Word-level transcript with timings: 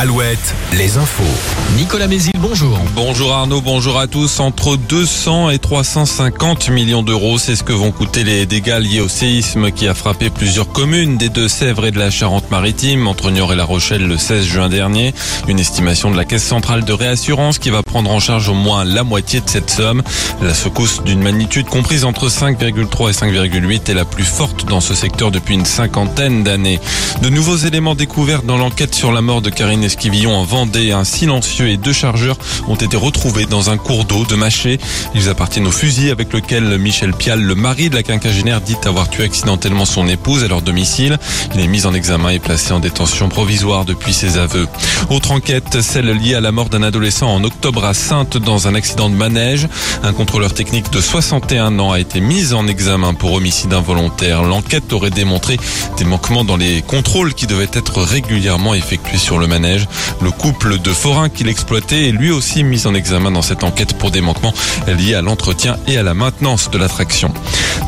Alouette, 0.00 0.54
les 0.78 0.96
infos. 0.96 1.22
Nicolas 1.76 2.06
Mézil, 2.06 2.32
bonjour. 2.38 2.78
Bonjour 2.94 3.34
Arnaud, 3.34 3.60
bonjour 3.60 3.98
à 3.98 4.06
tous. 4.06 4.40
Entre 4.40 4.78
200 4.78 5.50
et 5.50 5.58
350 5.58 6.70
millions 6.70 7.02
d'euros, 7.02 7.36
c'est 7.36 7.54
ce 7.54 7.62
que 7.62 7.74
vont 7.74 7.92
coûter 7.92 8.24
les 8.24 8.46
dégâts 8.46 8.78
liés 8.78 9.02
au 9.02 9.08
séisme 9.08 9.70
qui 9.70 9.86
a 9.86 9.92
frappé 9.92 10.30
plusieurs 10.30 10.72
communes 10.72 11.18
des 11.18 11.28
Deux-Sèvres 11.28 11.84
et 11.84 11.90
de 11.90 11.98
la 11.98 12.10
Charente-Maritime, 12.10 13.06
entre 13.08 13.30
Niort 13.30 13.52
et 13.52 13.56
La 13.56 13.66
Rochelle 13.66 14.06
le 14.06 14.16
16 14.16 14.46
juin 14.46 14.68
dernier. 14.70 15.12
Une 15.48 15.58
estimation 15.58 16.10
de 16.10 16.16
la 16.16 16.24
Caisse 16.24 16.46
centrale 16.46 16.86
de 16.86 16.94
réassurance 16.94 17.58
qui 17.58 17.68
va 17.68 17.82
prendre 17.82 18.10
en 18.10 18.20
charge 18.20 18.48
au 18.48 18.54
moins 18.54 18.84
la 18.84 19.04
moitié 19.04 19.42
de 19.42 19.50
cette 19.50 19.68
somme. 19.68 20.02
La 20.40 20.54
secousse 20.54 21.02
d'une 21.04 21.22
magnitude 21.22 21.66
comprise 21.66 22.06
entre 22.06 22.30
5,3 22.30 23.10
et 23.10 23.12
5,8 23.12 23.90
est 23.90 23.94
la 23.94 24.06
plus 24.06 24.24
forte 24.24 24.64
dans 24.64 24.80
ce 24.80 24.94
secteur 24.94 25.30
depuis 25.30 25.56
une 25.56 25.66
cinquantaine 25.66 26.42
d'années. 26.42 26.80
De 27.22 27.28
nouveaux 27.28 27.58
éléments 27.58 27.94
découverts 27.94 28.42
dans 28.42 28.56
l'enquête 28.56 28.94
sur 28.94 29.12
la 29.12 29.20
mort 29.20 29.42
de 29.42 29.50
Karine 29.50 29.84
Esquivillon 29.84 30.34
en 30.34 30.42
Vendée. 30.44 30.92
Un 30.92 31.04
silencieux 31.04 31.68
et 31.68 31.76
deux 31.76 31.92
chargeurs 31.92 32.38
ont 32.66 32.76
été 32.76 32.96
retrouvés 32.96 33.44
dans 33.44 33.68
un 33.68 33.76
cours 33.76 34.06
d'eau 34.06 34.24
de 34.24 34.36
Maché. 34.36 34.78
Ils 35.14 35.28
appartiennent 35.28 35.66
au 35.66 35.70
fusil 35.70 36.08
avec 36.08 36.32
lequel 36.32 36.78
Michel 36.78 37.12
Pial, 37.12 37.42
le 37.42 37.54
mari 37.54 37.90
de 37.90 37.96
la 37.96 38.02
quinquagénaire, 38.02 38.62
dit 38.62 38.76
avoir 38.86 39.10
tué 39.10 39.24
accidentellement 39.24 39.84
son 39.84 40.08
épouse 40.08 40.44
à 40.44 40.48
leur 40.48 40.62
domicile. 40.62 41.18
Il 41.54 41.60
est 41.60 41.66
mis 41.66 41.84
en 41.84 41.92
examen 41.92 42.30
et 42.30 42.38
placé 42.38 42.72
en 42.72 42.80
détention 42.80 43.28
provisoire 43.28 43.84
depuis 43.84 44.14
ses 44.14 44.38
aveux. 44.38 44.66
Autre 45.10 45.32
enquête, 45.32 45.82
celle 45.82 46.06
liée 46.06 46.36
à 46.36 46.40
la 46.40 46.52
mort 46.52 46.70
d'un 46.70 46.82
adolescent 46.82 47.28
en 47.28 47.44
octobre 47.44 47.84
à 47.84 47.92
Sainte 47.92 48.38
dans 48.38 48.66
un 48.66 48.74
accident 48.74 49.10
de 49.10 49.14
manège. 49.14 49.68
Un 50.02 50.14
contrôleur 50.14 50.54
technique 50.54 50.90
de 50.90 51.02
61 51.02 51.78
ans 51.80 51.92
a 51.92 52.00
été 52.00 52.18
mis 52.18 52.54
en 52.54 52.66
examen 52.66 53.12
pour 53.12 53.34
homicide 53.34 53.74
involontaire. 53.74 54.42
L'enquête 54.42 54.90
aurait 54.94 55.10
démontré 55.10 55.58
des 55.98 56.04
manquements 56.04 56.44
dans 56.44 56.56
les 56.56 56.80
contrôles 56.80 57.09
qui 57.10 57.48
devaient 57.48 57.68
être 57.72 58.02
régulièrement 58.02 58.72
effectués 58.72 59.18
sur 59.18 59.40
le 59.40 59.48
manège. 59.48 59.88
Le 60.22 60.30
couple 60.30 60.78
de 60.78 60.90
forains 60.90 61.28
qu'il 61.28 61.48
exploitait 61.48 62.08
est 62.08 62.12
lui 62.12 62.30
aussi 62.30 62.62
mis 62.62 62.86
en 62.86 62.94
examen 62.94 63.32
dans 63.32 63.42
cette 63.42 63.64
enquête 63.64 63.98
pour 63.98 64.12
des 64.12 64.20
manquements 64.20 64.54
liés 64.86 65.14
à 65.14 65.20
l'entretien 65.20 65.76
et 65.88 65.96
à 65.96 66.04
la 66.04 66.14
maintenance 66.14 66.70
de 66.70 66.78
l'attraction. 66.78 67.34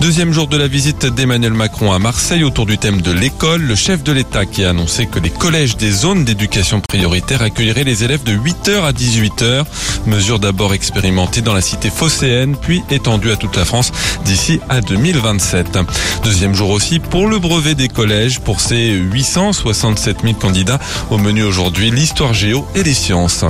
Deuxième 0.00 0.32
jour 0.32 0.48
de 0.48 0.56
la 0.56 0.66
visite 0.66 1.06
d'Emmanuel 1.06 1.52
Macron 1.52 1.92
à 1.92 2.00
Marseille 2.00 2.42
autour 2.42 2.66
du 2.66 2.78
thème 2.78 3.00
de 3.00 3.12
l'école. 3.12 3.62
Le 3.62 3.76
chef 3.76 4.02
de 4.02 4.10
l'État 4.10 4.44
qui 4.44 4.64
a 4.64 4.70
annoncé 4.70 5.06
que 5.06 5.20
les 5.20 5.30
collèges 5.30 5.76
des 5.76 5.92
zones 5.92 6.24
d'éducation 6.24 6.80
prioritaire 6.80 7.42
accueilleraient 7.42 7.84
les 7.84 8.02
élèves 8.02 8.24
de 8.24 8.32
8h 8.32 8.82
à 8.82 8.92
18h. 8.92 9.64
Mesure 10.06 10.40
d'abord 10.40 10.74
expérimentée 10.74 11.42
dans 11.42 11.54
la 11.54 11.60
cité 11.60 11.90
phocéenne, 11.90 12.56
puis 12.60 12.82
étendue 12.90 13.30
à 13.30 13.36
toute 13.36 13.56
la 13.56 13.64
France 13.64 13.92
d'ici 14.24 14.58
à 14.68 14.80
2027. 14.80 15.78
Deuxième 16.24 16.56
jour 16.56 16.70
aussi 16.70 16.98
pour 16.98 17.28
le 17.28 17.38
brevet 17.38 17.76
des 17.76 17.88
collèges 17.88 18.40
pour 18.40 18.60
ces 18.60 18.98
867 19.12 20.22
000 20.22 20.34
candidats 20.34 20.78
au 21.10 21.18
menu 21.18 21.42
aujourd'hui 21.42 21.90
l'histoire 21.90 22.34
géo 22.34 22.66
et 22.74 22.82
les 22.82 22.94
sciences. 22.94 23.44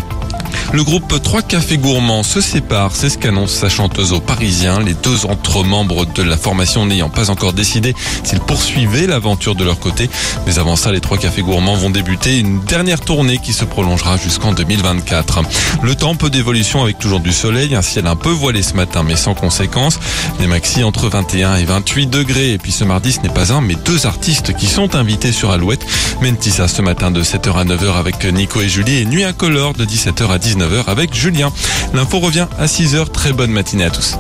Le 0.73 0.85
groupe 0.85 1.21
Trois 1.23 1.43
Cafés 1.43 1.77
Gourmands 1.77 2.23
se 2.23 2.41
sépare, 2.41 2.93
c'est 2.95 3.11
ce 3.11 3.19
qu'annonce 3.19 3.53
sa 3.53 3.69
chanteuse 3.69 4.15
aux 4.15 4.21
Parisiens, 4.21 4.81
les 4.81 4.95
deux 4.95 5.27
autres 5.27 5.63
membres 5.65 6.07
de 6.07 6.23
la 6.23 6.39
formation 6.39 6.87
n'ayant 6.87 7.11
pas 7.11 7.29
encore 7.29 7.53
décidé 7.53 7.95
s'ils 8.25 8.41
poursuivaient 8.41 9.07
l'aventure 9.07 9.55
de 9.55 9.65
leur 9.65 9.79
côté. 9.79 10.09
Mais 10.47 10.59
avant 10.59 10.77
ça, 10.77 10.91
les 10.91 11.01
Trois 11.01 11.19
Cafés 11.19 11.43
Gourmands 11.43 11.75
vont 11.75 11.91
débuter 11.91 12.39
une 12.39 12.61
dernière 12.61 13.03
tournée 13.03 13.37
qui 13.37 13.53
se 13.53 13.67
prolongera 13.67 14.17
jusqu'en 14.17 14.53
2024. 14.53 15.43
Le 15.83 15.95
temps 15.95 16.15
peu 16.15 16.31
d'évolution 16.31 16.83
avec 16.83 16.99
toujours 16.99 17.21
du 17.21 17.33
soleil, 17.33 17.75
un 17.75 17.83
ciel 17.83 18.07
un 18.07 18.17
peu 18.17 18.31
voilé 18.31 18.63
ce 18.63 18.73
matin 18.73 19.03
mais 19.03 19.17
sans 19.17 19.35
conséquence. 19.35 19.99
Des 20.39 20.47
maxi 20.47 20.85
entre 20.85 21.09
21 21.11 21.57
et 21.57 21.65
28 21.65 22.07
degrés. 22.07 22.53
Et 22.53 22.59
puis 22.59 22.73
ce 22.73 22.85
mardi, 22.85 23.13
ce 23.13 23.21
n'est 23.21 23.29
pas 23.29 23.53
un 23.53 23.61
mais 23.61 23.77
deux 23.85 24.07
artistes 24.07 24.57
qui 24.57 24.69
sont 24.69 24.95
invités 24.95 25.33
sur 25.33 25.51
Alouette. 25.51 25.85
Mentissa 26.23 26.67
ce 26.67 26.81
matin 26.81 27.11
de 27.11 27.23
7h 27.23 27.59
à 27.59 27.65
9h 27.65 27.99
avec 27.99 28.25
Nico 28.25 28.63
et 28.63 28.71
Julie 28.71 28.99
et 28.99 29.05
Nuit 29.05 29.25
Incolore 29.25 29.75
de 29.75 29.85
17h 29.85 30.31
à 30.31 30.39
19h 30.63 30.85
avec 30.87 31.15
Julien. 31.15 31.53
L'info 31.93 32.19
revient 32.21 32.47
à 32.59 32.67
6h. 32.67 33.11
Très 33.11 33.33
bonne 33.33 33.51
matinée 33.51 33.85
à 33.85 33.91
tous. 33.91 34.17